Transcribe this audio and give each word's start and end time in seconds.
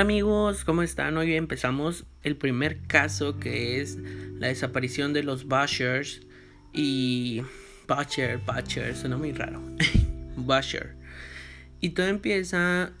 Amigos, 0.00 0.64
¿cómo 0.64 0.82
están? 0.82 1.18
Hoy 1.18 1.34
empezamos 1.34 2.06
el 2.22 2.34
primer 2.34 2.78
caso 2.86 3.38
que 3.38 3.82
es 3.82 3.98
la 4.38 4.46
desaparición 4.46 5.12
de 5.12 5.22
los 5.22 5.44
Bushers 5.44 6.22
y 6.72 7.42
Butcher, 7.86 8.38
Butcher, 8.38 8.96
suena 8.96 9.18
muy 9.18 9.32
raro. 9.32 9.60
Butcher. 10.38 10.94
Y 11.82 11.90
todo 11.90 12.06
empieza 12.06 12.92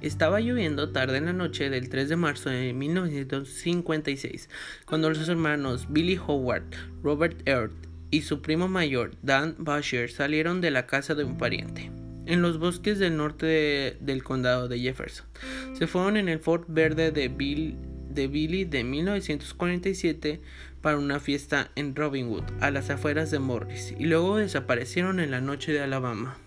estaba 0.00 0.40
lloviendo 0.40 0.88
tarde 0.88 1.18
en 1.18 1.26
la 1.26 1.34
noche 1.34 1.68
del 1.68 1.90
3 1.90 2.08
de 2.08 2.16
marzo 2.16 2.48
de 2.48 2.72
1956, 2.72 4.48
cuando 4.86 5.10
los 5.10 5.28
hermanos 5.28 5.84
Billy 5.90 6.18
Howard, 6.26 6.64
Robert 7.02 7.46
Earth 7.46 7.74
y 8.10 8.22
su 8.22 8.40
primo 8.40 8.68
mayor, 8.68 9.16
Dan 9.20 9.54
Butcher, 9.58 10.10
salieron 10.10 10.62
de 10.62 10.70
la 10.70 10.86
casa 10.86 11.14
de 11.14 11.24
un 11.24 11.36
pariente 11.36 11.90
en 12.30 12.42
los 12.42 12.58
bosques 12.58 13.00
del 13.00 13.16
norte 13.16 13.96
del 14.00 14.22
condado 14.22 14.68
de 14.68 14.78
Jefferson. 14.78 15.26
Se 15.74 15.88
fueron 15.88 16.16
en 16.16 16.28
el 16.28 16.38
Fort 16.38 16.64
Verde 16.68 17.10
de, 17.10 17.28
de 17.28 18.28
Billy 18.28 18.64
de 18.64 18.84
1947 18.84 20.40
para 20.80 20.96
una 20.96 21.18
fiesta 21.18 21.72
en 21.74 21.96
Robinwood, 21.96 22.44
a 22.60 22.70
las 22.70 22.88
afueras 22.88 23.32
de 23.32 23.40
Morris, 23.40 23.94
y 23.98 24.04
luego 24.04 24.36
desaparecieron 24.36 25.18
en 25.18 25.32
la 25.32 25.40
noche 25.40 25.72
de 25.72 25.80
Alabama. 25.80 26.38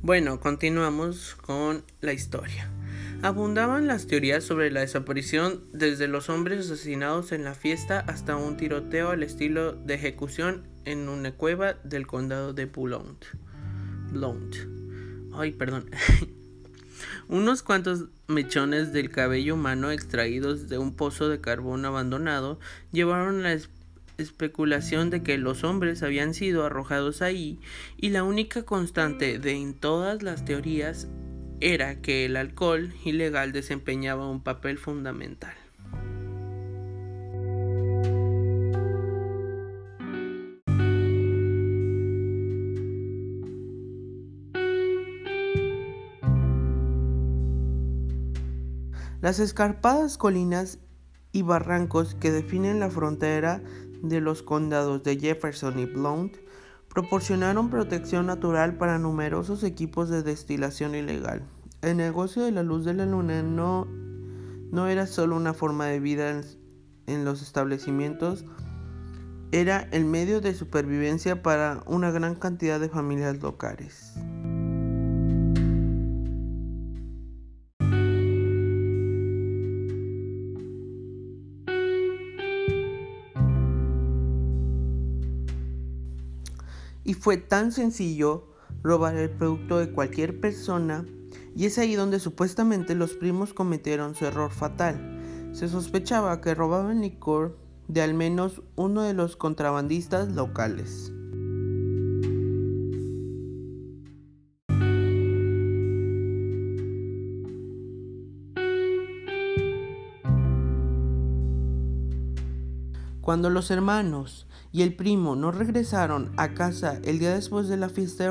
Bueno, 0.00 0.40
continuamos 0.40 1.34
con 1.34 1.84
la 2.00 2.12
historia. 2.14 2.70
Abundaban 3.26 3.88
las 3.88 4.06
teorías 4.06 4.44
sobre 4.44 4.70
la 4.70 4.82
desaparición 4.82 5.60
desde 5.72 6.06
los 6.06 6.28
hombres 6.28 6.70
asesinados 6.70 7.32
en 7.32 7.42
la 7.42 7.54
fiesta 7.54 7.98
hasta 8.06 8.36
un 8.36 8.56
tiroteo 8.56 9.10
al 9.10 9.24
estilo 9.24 9.72
de 9.72 9.94
ejecución 9.94 10.68
en 10.84 11.08
una 11.08 11.32
cueva 11.32 11.72
del 11.82 12.06
condado 12.06 12.52
de 12.52 12.66
Blount. 12.66 13.24
Blount. 14.12 14.54
Ay, 15.34 15.50
perdón. 15.50 15.90
Unos 17.28 17.64
cuantos 17.64 18.04
mechones 18.28 18.92
del 18.92 19.10
cabello 19.10 19.54
humano 19.54 19.90
extraídos 19.90 20.68
de 20.68 20.78
un 20.78 20.94
pozo 20.94 21.28
de 21.28 21.40
carbón 21.40 21.84
abandonado 21.84 22.60
llevaron 22.92 23.42
la 23.42 23.58
especulación 24.18 25.10
de 25.10 25.24
que 25.24 25.36
los 25.36 25.64
hombres 25.64 26.04
habían 26.04 26.32
sido 26.32 26.64
arrojados 26.64 27.22
ahí 27.22 27.58
y 27.96 28.10
la 28.10 28.22
única 28.22 28.62
constante 28.62 29.40
de 29.40 29.50
en 29.50 29.74
todas 29.74 30.22
las 30.22 30.44
teorías 30.44 31.08
era 31.60 32.00
que 32.02 32.24
el 32.24 32.36
alcohol 32.36 32.92
ilegal 33.04 33.52
desempeñaba 33.52 34.28
un 34.28 34.42
papel 34.42 34.78
fundamental. 34.78 35.54
Las 49.22 49.40
escarpadas 49.40 50.18
colinas 50.18 50.78
y 51.32 51.42
barrancos 51.42 52.14
que 52.14 52.30
definen 52.30 52.78
la 52.78 52.90
frontera 52.90 53.60
de 54.02 54.20
los 54.20 54.42
condados 54.42 55.02
de 55.02 55.18
Jefferson 55.18 55.78
y 55.78 55.86
Blount 55.86 56.36
proporcionaron 56.96 57.68
protección 57.68 58.24
natural 58.24 58.78
para 58.78 58.98
numerosos 58.98 59.62
equipos 59.64 60.08
de 60.08 60.22
destilación 60.22 60.94
ilegal. 60.94 61.42
El 61.82 61.98
negocio 61.98 62.42
de 62.42 62.52
la 62.52 62.62
luz 62.62 62.86
de 62.86 62.94
la 62.94 63.04
luna 63.04 63.42
no, 63.42 63.86
no 64.72 64.86
era 64.88 65.06
solo 65.06 65.36
una 65.36 65.52
forma 65.52 65.84
de 65.84 66.00
vida 66.00 66.30
en, 66.30 66.42
en 67.06 67.26
los 67.26 67.42
establecimientos, 67.42 68.46
era 69.52 69.86
el 69.92 70.06
medio 70.06 70.40
de 70.40 70.54
supervivencia 70.54 71.42
para 71.42 71.82
una 71.84 72.10
gran 72.12 72.34
cantidad 72.34 72.80
de 72.80 72.88
familias 72.88 73.42
locales. 73.42 74.14
Fue 87.26 87.38
tan 87.38 87.72
sencillo 87.72 88.44
robar 88.84 89.16
el 89.16 89.28
producto 89.30 89.78
de 89.78 89.90
cualquier 89.90 90.40
persona 90.40 91.04
y 91.56 91.66
es 91.66 91.76
ahí 91.76 91.96
donde 91.96 92.20
supuestamente 92.20 92.94
los 92.94 93.14
primos 93.14 93.52
cometieron 93.52 94.14
su 94.14 94.26
error 94.26 94.52
fatal. 94.52 95.50
Se 95.50 95.66
sospechaba 95.66 96.40
que 96.40 96.54
robaban 96.54 97.00
licor 97.00 97.58
de 97.88 98.02
al 98.02 98.14
menos 98.14 98.62
uno 98.76 99.02
de 99.02 99.12
los 99.12 99.34
contrabandistas 99.34 100.28
locales. 100.28 101.10
Cuando 113.20 113.50
los 113.50 113.72
hermanos 113.72 114.46
y 114.72 114.82
el 114.82 114.94
primo 114.94 115.36
no 115.36 115.52
regresaron 115.52 116.32
a 116.36 116.54
casa 116.54 117.00
el 117.04 117.18
día 117.18 117.34
después 117.34 117.68
de 117.68 117.76
la 117.76 117.88
fiesta 117.88 118.24
de 118.24 118.30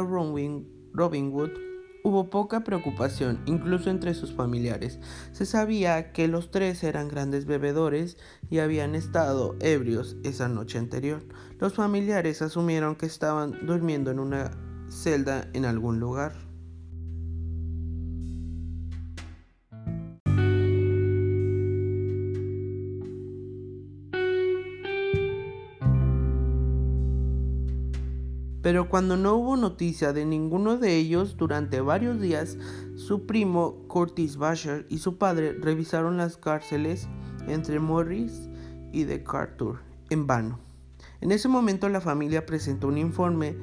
Robinwood, 0.94 1.52
hubo 2.06 2.30
poca 2.30 2.64
preocupación, 2.64 3.42
incluso 3.48 3.90
entre 3.90 4.14
sus 4.14 4.32
familiares. 4.32 5.00
Se 5.32 5.48
sabía 5.48 6.12
que 6.14 6.28
los 6.28 6.52
tres 6.52 6.84
eran 6.84 7.08
grandes 7.08 7.46
bebedores 7.46 8.18
y 8.48 8.60
habían 8.60 8.94
estado 8.94 9.56
ebrios 9.60 10.16
esa 10.24 10.48
noche 10.48 10.78
anterior. 10.78 11.24
Los 11.60 11.74
familiares 11.74 12.44
asumieron 12.44 12.96
que 12.96 13.08
estaban 13.08 13.66
durmiendo 13.66 14.12
en 14.12 14.20
una 14.20 14.52
celda 14.88 15.48
en 15.54 15.66
algún 15.66 16.00
lugar. 16.00 16.45
Pero 28.66 28.90
cuando 28.90 29.16
no 29.16 29.36
hubo 29.36 29.58
noticia 29.58 30.12
de 30.12 30.26
ninguno 30.26 30.78
de 30.78 30.96
ellos 30.96 31.38
durante 31.38 31.82
varios 31.82 32.20
días, 32.20 32.58
su 32.96 33.28
primo 33.28 33.86
Curtis 33.88 34.38
Basher 34.38 34.88
y 34.90 34.98
su 34.98 35.20
padre 35.20 35.54
revisaron 35.54 36.18
las 36.18 36.36
cárceles 36.36 37.08
entre 37.48 37.80
Morris 37.80 38.50
y 38.92 39.04
de 39.04 39.22
Carter 39.22 39.76
en 40.10 40.26
vano. 40.26 40.60
En 41.22 41.32
ese 41.32 41.48
momento 41.48 41.90
la 41.90 42.02
familia 42.02 42.48
presentó 42.48 42.88
un 42.88 42.98
informe 42.98 43.56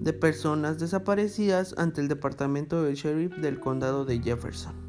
de 0.00 0.14
personas 0.14 0.78
desaparecidas 0.78 1.74
ante 1.76 2.00
el 2.00 2.08
departamento 2.08 2.82
del 2.82 2.94
sheriff 2.94 3.36
del 3.36 3.60
condado 3.60 4.06
de 4.06 4.22
Jefferson. 4.22 4.85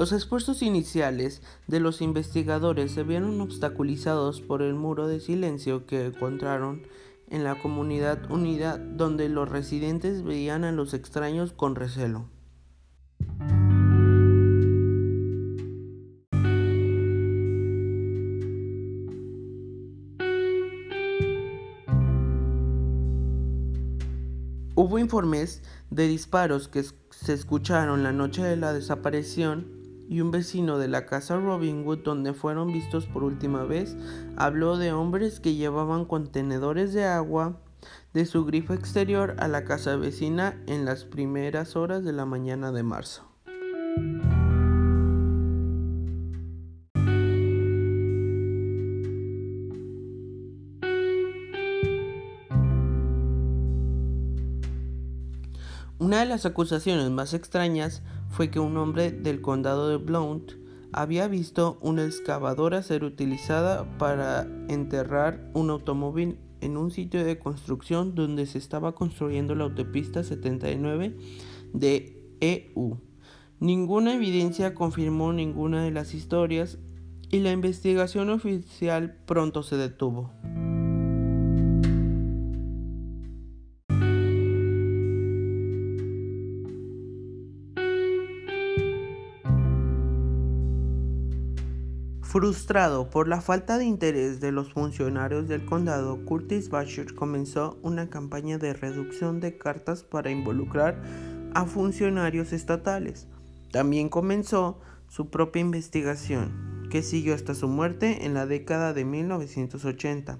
Los 0.00 0.12
esfuerzos 0.12 0.62
iniciales 0.62 1.42
de 1.66 1.78
los 1.78 2.00
investigadores 2.00 2.92
se 2.92 3.02
vieron 3.02 3.38
obstaculizados 3.42 4.40
por 4.40 4.62
el 4.62 4.72
muro 4.72 5.06
de 5.06 5.20
silencio 5.20 5.84
que 5.84 6.06
encontraron 6.06 6.86
en 7.28 7.44
la 7.44 7.60
comunidad 7.60 8.30
unida 8.30 8.78
donde 8.78 9.28
los 9.28 9.50
residentes 9.50 10.22
veían 10.22 10.64
a 10.64 10.72
los 10.72 10.94
extraños 10.94 11.52
con 11.52 11.74
recelo. 11.74 12.30
Hubo 24.74 24.98
informes 24.98 25.62
de 25.90 26.08
disparos 26.08 26.68
que 26.68 26.86
se 27.10 27.34
escucharon 27.34 28.02
la 28.02 28.12
noche 28.12 28.42
de 28.42 28.56
la 28.56 28.72
desaparición 28.72 29.78
y 30.10 30.20
un 30.20 30.32
vecino 30.32 30.78
de 30.78 30.88
la 30.88 31.06
casa 31.06 31.36
Robinwood 31.38 32.00
donde 32.00 32.34
fueron 32.34 32.72
vistos 32.72 33.06
por 33.06 33.22
última 33.22 33.62
vez 33.62 33.96
habló 34.36 34.76
de 34.76 34.92
hombres 34.92 35.38
que 35.38 35.54
llevaban 35.54 36.04
contenedores 36.04 36.92
de 36.92 37.04
agua 37.04 37.60
de 38.12 38.26
su 38.26 38.44
grifo 38.44 38.74
exterior 38.74 39.36
a 39.38 39.46
la 39.46 39.64
casa 39.64 39.94
vecina 39.94 40.60
en 40.66 40.84
las 40.84 41.04
primeras 41.04 41.76
horas 41.76 42.02
de 42.02 42.12
la 42.12 42.26
mañana 42.26 42.72
de 42.72 42.82
marzo. 42.82 43.24
Una 56.00 56.20
de 56.20 56.26
las 56.26 56.46
acusaciones 56.46 57.10
más 57.10 57.32
extrañas 57.32 58.02
fue 58.30 58.50
que 58.50 58.60
un 58.60 58.76
hombre 58.76 59.10
del 59.10 59.40
condado 59.40 59.88
de 59.88 59.96
Blount 59.96 60.52
había 60.92 61.28
visto 61.28 61.78
una 61.82 62.04
excavadora 62.04 62.82
ser 62.82 63.04
utilizada 63.04 63.98
para 63.98 64.46
enterrar 64.68 65.50
un 65.54 65.70
automóvil 65.70 66.38
en 66.60 66.76
un 66.76 66.90
sitio 66.90 67.24
de 67.24 67.38
construcción 67.38 68.14
donde 68.14 68.46
se 68.46 68.58
estaba 68.58 68.94
construyendo 68.94 69.54
la 69.54 69.64
autopista 69.64 70.24
79 70.24 71.16
de 71.72 72.36
EU. 72.40 72.98
Ninguna 73.58 74.14
evidencia 74.14 74.74
confirmó 74.74 75.32
ninguna 75.32 75.82
de 75.84 75.90
las 75.90 76.14
historias 76.14 76.78
y 77.30 77.40
la 77.40 77.52
investigación 77.52 78.30
oficial 78.30 79.16
pronto 79.26 79.62
se 79.62 79.76
detuvo. 79.76 80.32
Frustrado 92.30 93.10
por 93.10 93.26
la 93.26 93.40
falta 93.40 93.76
de 93.76 93.84
interés 93.86 94.38
de 94.38 94.52
los 94.52 94.72
funcionarios 94.72 95.48
del 95.48 95.64
condado, 95.64 96.24
Curtis 96.24 96.70
Basher 96.70 97.12
comenzó 97.16 97.76
una 97.82 98.08
campaña 98.08 98.56
de 98.56 98.72
reducción 98.72 99.40
de 99.40 99.58
cartas 99.58 100.04
para 100.04 100.30
involucrar 100.30 101.02
a 101.54 101.64
funcionarios 101.64 102.52
estatales. 102.52 103.26
También 103.72 104.08
comenzó 104.08 104.78
su 105.08 105.28
propia 105.28 105.58
investigación, 105.58 106.86
que 106.88 107.02
siguió 107.02 107.34
hasta 107.34 107.56
su 107.56 107.66
muerte 107.66 108.24
en 108.24 108.34
la 108.34 108.46
década 108.46 108.92
de 108.92 109.04
1980. 109.04 110.38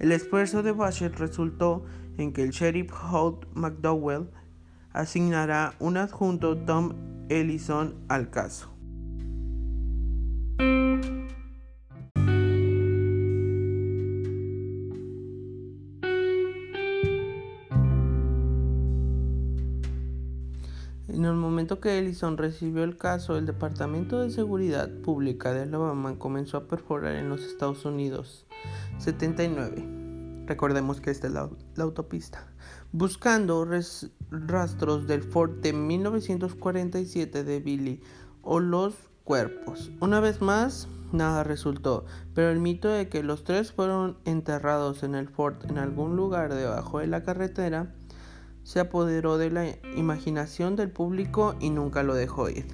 El 0.00 0.12
esfuerzo 0.12 0.62
de 0.62 0.72
Basher 0.72 1.18
resultó 1.18 1.82
en 2.18 2.34
que 2.34 2.42
el 2.42 2.50
sheriff 2.50 2.92
Holt 3.10 3.46
McDowell 3.54 4.28
asignará 4.92 5.76
un 5.78 5.96
adjunto 5.96 6.58
Tom 6.58 6.92
Ellison 7.30 8.04
al 8.10 8.28
caso. 8.28 8.71
Que 21.82 21.98
Ellison 21.98 22.38
recibió 22.38 22.84
el 22.84 22.96
caso, 22.96 23.36
el 23.36 23.44
Departamento 23.44 24.20
de 24.20 24.30
Seguridad 24.30 24.88
Pública 25.02 25.52
de 25.52 25.64
Alabama 25.64 26.18
comenzó 26.18 26.56
a 26.56 26.68
perforar 26.68 27.16
en 27.16 27.28
los 27.28 27.42
Estados 27.42 27.84
Unidos 27.84 28.46
79. 28.96 30.46
Recordemos 30.46 31.02
que 31.02 31.10
esta 31.10 31.26
es 31.26 31.34
la, 31.34 31.50
autopista. 31.78 32.46
Buscando 32.92 33.68
rastros 34.30 35.06
del 35.06 35.22
Ford 35.22 35.60
de 35.60 35.74
1947 35.74 37.44
de 37.44 37.60
Billy 37.60 38.00
o 38.40 38.60
los 38.60 38.94
cuerpos. 39.24 39.90
Una 40.00 40.20
vez 40.20 40.40
más, 40.40 40.88
nada 41.12 41.44
resultó, 41.44 42.06
pero 42.34 42.50
el 42.50 42.60
mito 42.60 42.88
de 42.88 43.08
que 43.08 43.22
los 43.22 43.44
tres 43.44 43.72
fueron 43.72 44.16
enterrados 44.24 45.02
en 45.02 45.14
el 45.14 45.28
Ford 45.28 45.56
en 45.68 45.78
algún 45.78 46.16
lugar 46.16 46.54
debajo 46.54 47.00
de 47.00 47.08
la 47.08 47.22
carretera 47.22 47.94
se 48.64 48.80
apoderó 48.80 49.38
de 49.38 49.50
la 49.50 49.66
imaginación 49.96 50.76
del 50.76 50.90
público 50.90 51.56
y 51.60 51.70
nunca 51.70 52.02
lo 52.02 52.14
dejó 52.14 52.48
ir. 52.48 52.66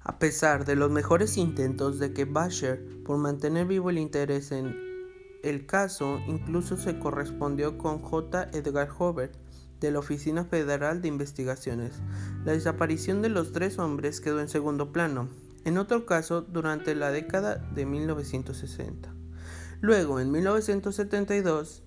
A 0.00 0.18
pesar 0.18 0.64
de 0.64 0.74
los 0.74 0.90
mejores 0.90 1.36
intentos 1.36 2.00
de 2.00 2.12
que 2.12 2.24
Basher 2.24 2.84
por 3.04 3.18
mantener 3.18 3.66
vivo 3.66 3.90
el 3.90 3.98
interés 3.98 4.50
en 4.50 4.74
el 5.44 5.64
caso, 5.64 6.18
incluso 6.26 6.76
se 6.76 6.98
correspondió 6.98 7.78
con 7.78 8.02
J. 8.02 8.48
Edgar 8.52 8.88
Hoover, 8.88 9.30
de 9.80 9.90
la 9.90 9.98
Oficina 9.98 10.44
Federal 10.44 11.02
de 11.02 11.08
Investigaciones. 11.08 11.92
La 12.44 12.52
desaparición 12.52 13.22
de 13.22 13.28
los 13.28 13.52
tres 13.52 13.78
hombres 13.78 14.20
quedó 14.20 14.40
en 14.40 14.48
segundo 14.48 14.92
plano, 14.92 15.28
en 15.64 15.78
otro 15.78 16.06
caso 16.06 16.42
durante 16.42 16.94
la 16.94 17.10
década 17.10 17.56
de 17.56 17.86
1960. 17.86 19.12
Luego, 19.80 20.20
en 20.20 20.32
1972, 20.32 21.84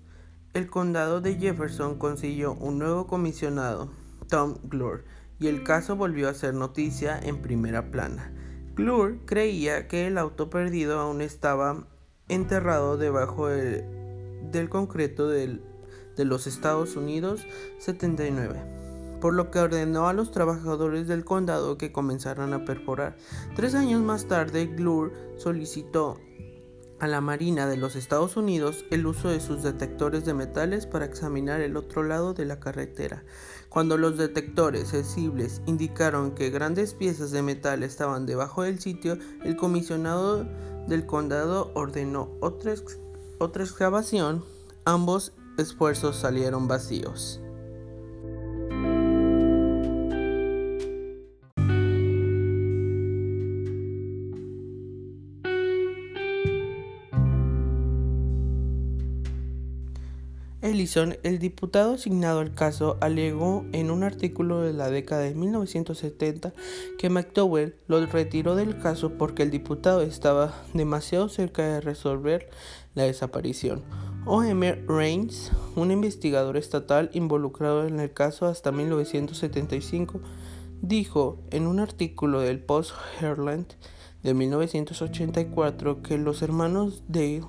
el 0.54 0.70
condado 0.70 1.22
de 1.22 1.36
Jefferson 1.36 1.98
consiguió 1.98 2.54
un 2.54 2.80
nuevo 2.80 3.08
comisionado, 3.08 3.90
Tom 4.30 4.58
Glure, 4.64 5.04
y 5.40 5.48
el 5.48 5.64
caso 5.64 5.96
volvió 5.96 6.30
a 6.30 6.34
ser 6.34 6.54
noticia 6.54 7.20
en 7.20 7.42
primera 7.42 7.92
plana. 7.92 8.32
Glure 8.76 9.20
creía 9.26 9.88
que 9.88 10.08
el 10.08 10.18
auto 10.18 10.50
perdido 10.50 11.00
aún 11.00 11.22
estaba 11.22 11.88
enterrado 12.30 12.98
debajo 12.98 13.48
del 13.48 14.70
concreto 14.70 15.28
del 15.28 15.62
de 16.22 16.26
los 16.26 16.46
Estados 16.46 16.96
Unidos 16.96 17.42
79, 17.80 18.62
por 19.20 19.34
lo 19.34 19.50
que 19.50 19.58
ordenó 19.58 20.08
a 20.08 20.14
los 20.14 20.30
trabajadores 20.30 21.08
del 21.08 21.26
condado 21.26 21.80
que 21.80 21.92
comenzaran 21.92 22.54
a 22.54 22.64
perforar. 22.64 23.18
Tres 23.56 23.74
años 23.74 24.04
más 24.04 24.28
tarde, 24.28 24.68
Glure 24.68 25.16
solicitó 25.38 26.20
a 27.00 27.08
la 27.08 27.22
Marina 27.22 27.66
de 27.66 27.78
los 27.78 27.96
Estados 27.96 28.38
Unidos 28.38 28.86
el 28.92 29.08
uso 29.08 29.30
de 29.30 29.40
sus 29.40 29.64
detectores 29.64 30.26
de 30.26 30.36
metales 30.36 30.86
para 30.86 31.06
examinar 31.06 31.60
el 31.60 31.76
otro 31.76 32.04
lado 32.04 32.36
de 32.36 32.46
la 32.46 32.60
carretera. 32.60 33.24
Cuando 33.70 33.98
los 33.98 34.20
detectores 34.20 34.90
sensibles 34.90 35.64
indicaron 35.66 36.36
que 36.36 36.52
grandes 36.52 36.94
piezas 36.94 37.32
de 37.32 37.42
metal 37.42 37.82
estaban 37.82 38.28
debajo 38.28 38.62
del 38.62 38.80
sitio, 38.80 39.18
el 39.44 39.56
comisionado 39.56 40.46
del 40.88 41.08
condado 41.08 41.72
ordenó 41.74 42.30
otra, 42.42 42.76
otra 43.40 43.64
excavación. 43.64 44.46
Ambos 44.86 45.34
esfuerzos 45.58 46.16
salieron 46.16 46.68
vacíos. 46.68 47.42
Ellison, 60.62 61.18
el 61.24 61.40
diputado 61.40 61.96
asignado 61.96 62.40
al 62.40 62.54
caso, 62.54 62.98
alegó 63.02 63.66
en 63.72 63.92
un 63.92 64.04
artículo 64.04 64.62
de 64.62 64.74
la 64.74 64.90
década 64.90 65.24
de 65.24 65.34
1970 65.34 66.54
que 66.98 67.10
McDowell 67.10 67.76
lo 67.88 68.06
retiró 68.06 68.56
del 68.56 68.78
caso 68.78 69.18
porque 69.18 69.44
el 69.44 69.52
diputado 69.52 70.02
estaba 70.02 70.54
demasiado 70.74 71.30
cerca 71.30 71.64
de 71.64 71.82
resolver 71.82 72.50
la 72.94 73.04
desaparición. 73.04 73.84
O.M. 74.26 74.84
Rains, 74.88 75.52
un 75.76 75.90
investigador 75.90 76.56
estatal 76.56 77.10
involucrado 77.14 77.88
en 77.88 78.00
el 78.00 78.14
caso 78.14 78.46
hasta 78.46 78.72
1975, 78.72 80.20
dijo 80.84 81.40
en 81.50 81.66
un 81.66 81.80
artículo 81.80 82.40
del 82.40 82.60
Post 82.60 82.92
Herald 83.20 83.74
de 84.22 84.34
1984 84.36 86.04
que 86.04 86.20
los 86.20 86.44
hermanos 86.44 87.04
Dale 87.08 87.42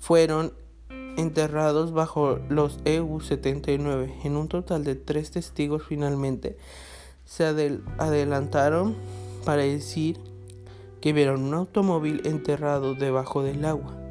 fueron 0.00 0.54
enterrados 1.16 1.92
bajo 1.92 2.40
los 2.48 2.80
EU-79. 2.84 4.12
En 4.24 4.36
un 4.36 4.48
total 4.48 4.82
de 4.82 4.96
tres 4.96 5.30
testigos 5.30 5.84
finalmente 5.88 6.58
se 7.24 7.44
adelantaron 7.44 8.96
para 9.44 9.62
decir 9.62 10.18
que 11.00 11.12
vieron 11.12 11.44
un 11.44 11.54
automóvil 11.54 12.22
enterrado 12.24 12.96
debajo 12.96 13.44
del 13.44 13.64
agua 13.64 14.05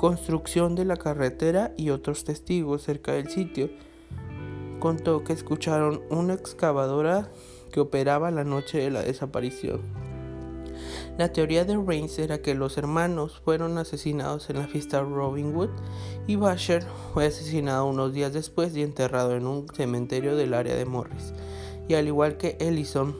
construcción 0.00 0.76
de 0.76 0.86
la 0.86 0.96
carretera 0.96 1.74
y 1.76 1.90
otros 1.90 2.24
testigos 2.24 2.84
cerca 2.84 3.12
del 3.12 3.28
sitio. 3.28 3.68
Contó 4.78 5.24
que 5.24 5.34
escucharon 5.34 6.00
una 6.08 6.32
excavadora 6.32 7.28
que 7.70 7.80
operaba 7.80 8.30
la 8.30 8.42
noche 8.42 8.78
de 8.78 8.90
la 8.90 9.02
desaparición. 9.02 9.82
La 11.18 11.34
teoría 11.34 11.66
de 11.66 11.76
Rains 11.76 12.18
era 12.18 12.40
que 12.40 12.54
los 12.54 12.78
hermanos 12.78 13.42
fueron 13.44 13.76
asesinados 13.76 14.48
en 14.48 14.56
la 14.56 14.68
fiesta 14.68 15.02
Robin 15.02 15.54
Hood 15.54 15.68
y 16.26 16.36
Basher 16.36 16.82
fue 17.12 17.26
asesinado 17.26 17.84
unos 17.84 18.14
días 18.14 18.32
después 18.32 18.74
y 18.74 18.82
enterrado 18.82 19.36
en 19.36 19.46
un 19.46 19.66
cementerio 19.68 20.34
del 20.34 20.54
área 20.54 20.76
de 20.76 20.86
Morris. 20.86 21.34
Y 21.90 21.92
al 21.92 22.06
igual 22.06 22.38
que 22.38 22.56
Ellison, 22.58 23.14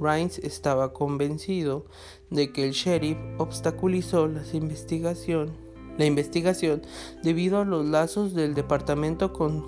Rains 0.00 0.40
estaba 0.40 0.92
convencido 0.92 1.86
de 2.30 2.52
que 2.52 2.64
el 2.64 2.72
sheriff 2.72 3.16
obstaculizó 3.38 4.26
las 4.26 4.54
investigaciones 4.54 5.65
la 5.98 6.04
investigación 6.04 6.82
debido 7.22 7.60
a 7.60 7.64
los 7.64 7.84
lazos 7.84 8.34
del 8.34 8.54
departamento 8.54 9.32
con 9.32 9.64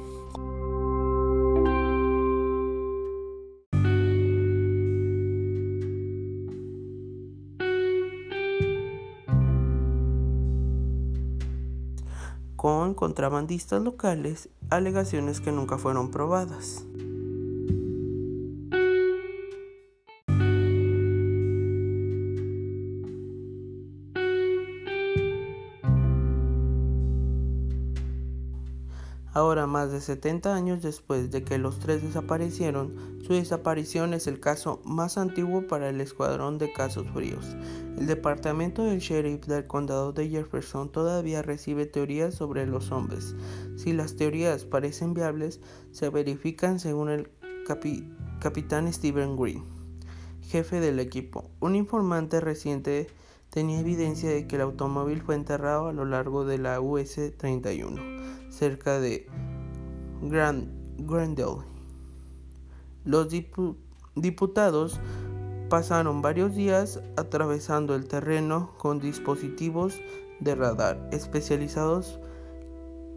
con 12.57 12.95
contrabandistas 12.95 13.81
locales, 13.81 14.49
alegaciones 14.69 15.41
que 15.41 15.53
nunca 15.53 15.79
fueron 15.79 16.11
probadas. 16.11 16.88
Ahora, 29.39 29.69
más 29.69 29.93
de 29.93 30.01
70 30.01 30.53
años 30.53 30.83
después 30.83 31.31
de 31.31 31.45
que 31.45 31.59
los 31.59 31.79
tres 31.79 32.03
desaparecieron, 32.03 33.21
su 33.25 33.35
desaparición 33.35 34.13
es 34.13 34.27
el 34.27 34.41
caso 34.41 34.83
más 34.85 35.17
antiguo 35.17 35.69
para 35.69 35.91
el 35.91 36.01
Escuadrón 36.01 36.59
de 36.59 36.73
Casos 36.73 37.07
Fríos. 37.15 37.47
El 37.97 38.09
Departamento 38.09 38.83
del 38.83 38.99
Sheriff 38.99 39.47
del 39.47 39.69
Condado 39.69 40.13
de 40.13 40.29
Jefferson 40.29 40.91
todavía 40.91 41.43
recibe 41.43 41.87
teorías 41.87 42.35
sobre 42.35 42.67
los 42.67 42.91
hombres. 42.91 43.37
Si 43.77 43.93
las 43.93 44.17
teorías 44.17 44.65
parecen 44.65 45.15
viables, 45.15 45.61
se 45.93 46.09
verifican 46.09 46.81
según 46.81 47.09
el 47.09 47.31
capitán 48.41 48.93
Stephen 48.93 49.37
Green, 49.37 49.63
jefe 50.43 50.81
del 50.81 50.99
equipo. 50.99 51.49
Un 51.61 51.77
informante 51.77 52.41
reciente 52.41 53.07
tenía 53.51 53.81
evidencia 53.81 54.31
de 54.31 54.47
que 54.47 54.57
el 54.57 54.63
automóvil 54.63 55.23
fue 55.23 55.35
enterrado 55.35 55.89
a 55.89 55.93
lo 55.93 56.05
largo 56.05 56.45
de 56.45 56.59
la 56.59 56.81
US 56.81 57.19
31, 57.37 58.51
cerca 58.51 59.01
de 59.01 59.27
Grand. 60.23 60.79
Los 63.05 63.29
diputados 64.15 65.01
pasaron 65.69 66.23
varios 66.23 66.55
días 66.55 67.01
atravesando 67.17 67.95
el 67.95 68.09
terreno 68.09 68.73
con 68.79 68.99
dispositivos 68.99 69.95
de 70.41 70.55
radar 70.55 71.09
especializados 71.13 72.19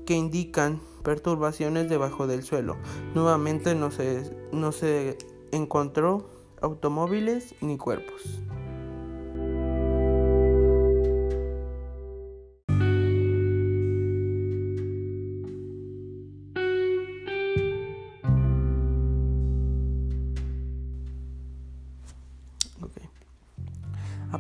que 0.05 0.15
indican 0.15 0.79
perturbaciones 1.03 1.89
debajo 1.89 2.27
del 2.27 2.43
suelo. 2.43 2.77
Nuevamente 3.15 3.75
no 3.75 3.91
se, 3.91 4.31
no 4.51 4.71
se 4.71 5.17
encontró 5.51 6.29
automóviles 6.61 7.55
ni 7.61 7.77
cuerpos. 7.77 8.41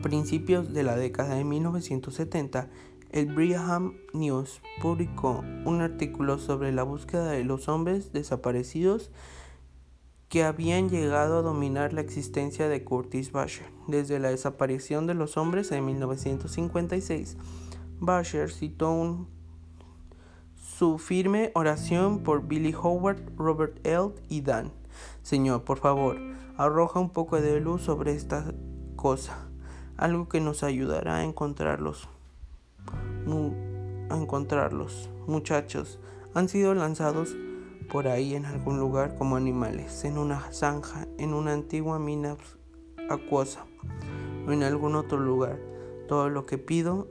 A 0.01 0.09
principios 0.11 0.73
de 0.73 0.81
la 0.81 0.95
década 0.95 1.35
de 1.35 1.43
1970, 1.43 2.69
el 3.11 3.27
Brigham 3.35 3.93
News 4.13 4.59
publicó 4.81 5.43
un 5.63 5.81
artículo 5.81 6.39
sobre 6.39 6.71
la 6.71 6.81
búsqueda 6.81 7.29
de 7.29 7.43
los 7.43 7.69
hombres 7.69 8.11
desaparecidos 8.11 9.11
que 10.27 10.43
habían 10.43 10.89
llegado 10.89 11.37
a 11.37 11.41
dominar 11.43 11.93
la 11.93 12.01
existencia 12.01 12.67
de 12.67 12.83
Curtis 12.83 13.31
Basher. 13.31 13.67
Desde 13.87 14.17
la 14.17 14.29
desaparición 14.29 15.05
de 15.05 15.13
los 15.13 15.37
hombres 15.37 15.71
en 15.71 15.85
1956, 15.85 17.37
Basher 17.99 18.49
citó 18.49 19.27
su 20.55 20.97
firme 20.97 21.51
oración 21.53 22.23
por 22.23 22.47
Billy 22.47 22.73
Howard, 22.73 23.35
Robert 23.37 23.85
L. 23.85 24.15
y 24.29 24.41
Dan. 24.41 24.73
Señor, 25.21 25.63
por 25.63 25.77
favor, 25.77 26.17
arroja 26.57 26.99
un 26.99 27.11
poco 27.11 27.39
de 27.39 27.61
luz 27.61 27.83
sobre 27.83 28.13
esta 28.13 28.51
cosa 28.95 29.50
algo 30.01 30.27
que 30.27 30.41
nos 30.41 30.63
ayudará 30.63 31.17
a 31.17 31.23
encontrarlos. 31.23 32.09
a 34.09 34.17
encontrarlos. 34.17 35.09
Muchachos, 35.27 35.99
han 36.33 36.49
sido 36.49 36.73
lanzados 36.73 37.37
por 37.89 38.07
ahí 38.07 38.33
en 38.35 38.45
algún 38.45 38.79
lugar 38.79 39.15
como 39.15 39.35
animales, 39.35 40.03
en 40.03 40.17
una 40.17 40.51
zanja, 40.51 41.07
en 41.17 41.33
una 41.33 41.53
antigua 41.53 41.99
mina 41.99 42.35
acuosa 43.09 43.65
o 44.47 44.51
en 44.51 44.63
algún 44.63 44.95
otro 44.95 45.19
lugar. 45.19 45.59
Todo 46.07 46.29
lo 46.29 46.45
que 46.45 46.57
pido 46.57 47.07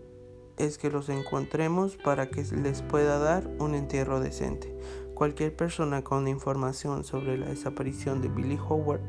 es 0.58 0.76
que 0.76 0.90
los 0.90 1.08
encontremos 1.08 1.96
para 1.96 2.28
que 2.28 2.42
les 2.42 2.82
pueda 2.82 3.18
dar 3.18 3.48
un 3.60 3.74
entierro 3.74 4.20
decente. 4.20 4.76
Cualquier 5.14 5.54
persona 5.54 6.02
con 6.02 6.26
información 6.26 7.04
sobre 7.04 7.38
la 7.38 7.46
desaparición 7.46 8.20
de 8.20 8.28
Billy 8.28 8.58
Howard, 8.58 9.00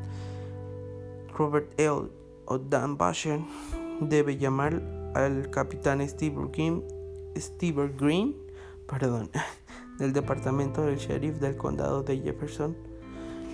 Robert 1.35 1.73
L 1.77 2.20
Dan 2.57 2.97
Basher 2.97 3.39
debe 3.99 4.37
llamar 4.37 4.81
al 5.15 5.49
capitán 5.49 6.07
Steve 6.07 6.49
Green, 6.51 6.83
Steve 7.37 7.91
Green 7.97 8.35
perdón, 8.87 9.29
del 9.99 10.13
departamento 10.13 10.85
del 10.85 10.97
sheriff 10.97 11.39
del 11.39 11.55
condado 11.55 12.03
de 12.03 12.19
Jefferson. 12.19 12.75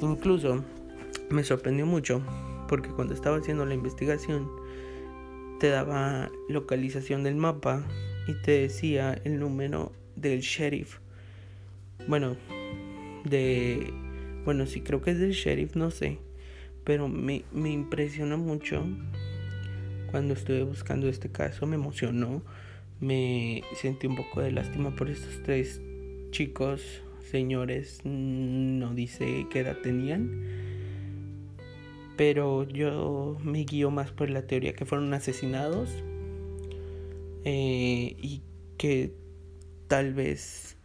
Incluso 0.01 0.63
me 1.29 1.43
sorprendió 1.43 1.85
mucho 1.85 2.21
porque 2.67 2.89
cuando 2.89 3.13
estaba 3.13 3.37
haciendo 3.37 3.65
la 3.65 3.73
investigación 3.73 4.49
te 5.59 5.69
daba 5.69 6.29
localización 6.49 7.23
del 7.23 7.35
mapa 7.35 7.83
y 8.27 8.33
te 8.41 8.51
decía 8.51 9.19
el 9.23 9.39
número 9.39 9.91
del 10.15 10.41
sheriff. 10.41 10.99
Bueno, 12.07 12.35
de... 13.23 13.93
Bueno, 14.45 14.65
sí 14.65 14.81
creo 14.81 15.01
que 15.01 15.11
es 15.11 15.19
del 15.19 15.31
sheriff, 15.31 15.75
no 15.75 15.91
sé 15.91 16.19
pero 16.87 17.09
me, 17.09 17.43
me 17.51 17.69
impresionó 17.69 18.37
mucho 18.37 18.81
cuando 20.09 20.35
estuve 20.35 20.63
buscando 20.63 21.09
este 21.09 21.29
caso, 21.29 21.67
me 21.67 21.75
emocionó, 21.75 22.41
me 23.01 23.61
sentí 23.75 24.07
un 24.07 24.15
poco 24.15 24.39
de 24.39 24.53
lástima 24.53 24.95
por 24.95 25.09
estos 25.09 25.43
tres 25.43 25.81
chicos, 26.31 27.01
señores, 27.29 27.99
no 28.05 28.93
dice 28.93 29.47
qué 29.49 29.59
edad 29.59 29.75
tenían, 29.83 30.45
pero 32.15 32.65
yo 32.65 33.37
me 33.43 33.65
guío 33.65 33.91
más 33.91 34.11
por 34.11 34.29
la 34.29 34.43
teoría 34.43 34.71
que 34.71 34.85
fueron 34.85 35.13
asesinados 35.13 35.89
eh, 37.43 38.15
y 38.17 38.43
que 38.77 39.11
tal 39.89 40.13
vez 40.13 40.77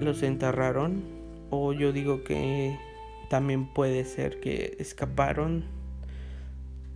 los 0.00 0.22
enterraron 0.22 1.04
o 1.50 1.74
yo 1.74 1.92
digo 1.92 2.24
que 2.24 2.78
también 3.28 3.66
puede 3.66 4.04
ser 4.04 4.40
que 4.40 4.76
escaparon 4.78 5.64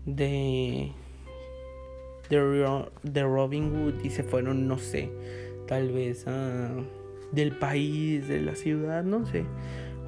de, 0.07 0.93
de, 2.29 3.23
Robin 3.23 3.71
Hood 3.71 4.05
y 4.05 4.11
se 4.11 4.23
fueron, 4.23 4.67
no 4.69 4.79
sé, 4.79 5.11
tal 5.67 5.93
vez 5.93 6.25
del 7.33 7.53
país, 7.59 8.29
de 8.29 8.41
la 8.41 8.55
ciudad, 8.55 9.05
no 9.05 9.27
sé. 9.27 9.45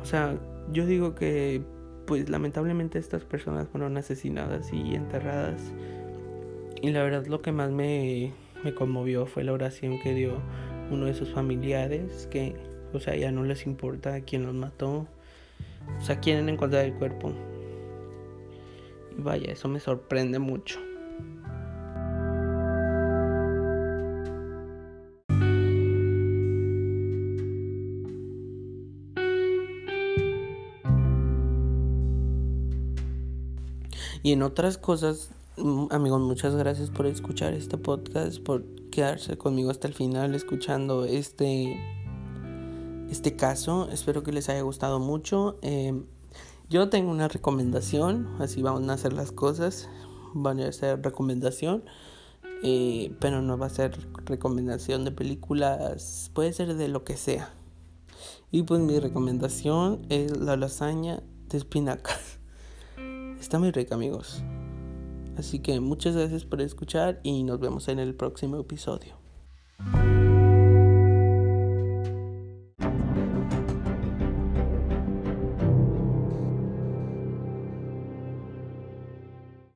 O 0.01 0.05
sea, 0.05 0.39
yo 0.73 0.87
digo 0.87 1.15
que 1.15 1.63
pues 2.07 2.29
lamentablemente 2.29 2.99
estas 2.99 3.25
personas 3.25 3.69
fueron 3.69 3.97
asesinadas 3.97 4.73
y 4.73 4.95
enterradas. 4.95 5.73
Y 6.81 6.91
la 6.91 7.03
verdad 7.03 7.27
lo 7.27 7.43
que 7.43 7.53
más 7.53 7.71
me, 7.71 8.33
me 8.65 8.75
conmovió 8.75 9.27
fue 9.27 9.45
la 9.45 9.53
oración 9.53 10.01
que 10.03 10.15
dio 10.15 10.41
uno 10.91 11.07
de 11.07 11.15
sus 11.15 11.31
familiares, 11.31 12.29
que, 12.31 12.57
o 12.93 13.01
sea, 13.01 13.17
ya 13.17 13.31
no 13.31 13.45
les 13.45 13.67
importa 13.67 14.21
quién 14.23 14.45
los 14.45 14.55
mató, 14.55 15.07
o 15.99 16.05
sea, 16.05 16.21
quieren 16.21 16.49
encontrar 16.49 16.85
el 16.85 16.95
cuerpo. 16.95 17.33
Y 19.17 19.23
vaya, 19.23 19.53
eso 19.53 19.69
me 19.69 19.81
sorprende 19.81 20.39
mucho. 20.39 20.81
Y 34.25 34.33
en 34.33 34.43
otras 34.43 34.79
cosas, 34.79 35.31
mm, 35.57 35.87
amigos, 35.91 36.21
muchas 36.21 36.55
gracias 36.55 36.91
por 36.91 37.07
escuchar 37.07 37.55
este 37.55 37.77
podcast, 37.77 38.41
por 38.41 38.65
quedarse 38.91 39.37
conmigo 39.37 39.71
hasta 39.71 39.89
el 39.89 39.95
final 39.95 40.35
escuchando 40.35 41.05
este 41.05 41.77
este 43.13 43.37
caso. 43.37 43.89
Espero 43.91 44.23
que 44.23 44.33
les 44.33 44.49
haya 44.49 44.63
gustado 44.63 44.99
mucho. 44.99 45.59
Em, 45.63 46.07
yo 46.69 46.89
tengo 46.89 47.11
una 47.11 47.29
recomendación, 47.29 48.29
así 48.41 48.63
vamos 48.63 48.89
a 48.89 48.95
hacer 48.95 49.13
las 49.13 49.31
cosas. 49.31 49.89
Van 50.35 50.59
a 50.61 50.73
ser 50.73 51.03
recomendación, 51.03 51.85
eh, 52.63 53.15
pero 53.21 53.43
no 53.43 53.59
va 53.59 53.67
a 53.67 53.71
ser 53.71 54.09
recomendación 54.25 55.05
de 55.05 55.13
películas, 55.13 56.31
puede 56.33 56.53
ser 56.55 56.75
de 56.75 56.89
lo 56.89 57.05
que 57.05 57.17
sea. 57.17 57.55
Y 58.51 58.63
pues 58.63 58.81
mi 58.81 58.99
recomendación 58.99 60.07
es 60.09 60.37
la 60.37 60.57
lasaña 60.57 61.23
de 61.49 61.59
espinacas. 61.59 62.41
Está 63.41 63.59
muy 63.59 63.71
rica, 63.71 63.95
amigos. 63.95 64.43
Así 65.37 65.59
que 65.59 65.81
muchas 65.81 66.17
gracias 66.17 66.45
por 66.45 66.61
escuchar 66.63 67.21
y 67.23 67.43
nos 67.43 67.61
vemos 67.61 67.89
en 67.89 67.99
el 67.99 68.15
próximo 68.15 68.59
episodio. 68.59 69.22